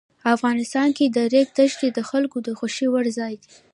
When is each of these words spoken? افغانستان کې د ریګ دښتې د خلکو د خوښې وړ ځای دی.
افغانستان 0.35 0.89
کې 0.97 1.05
د 1.15 1.17
ریګ 1.33 1.47
دښتې 1.57 1.87
د 1.93 1.99
خلکو 2.09 2.37
د 2.47 2.49
خوښې 2.57 2.87
وړ 2.91 3.05
ځای 3.19 3.33
دی. 3.41 3.49